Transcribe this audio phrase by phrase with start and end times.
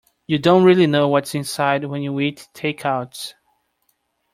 [0.25, 3.35] You don't really know what's inside when you eat takeouts.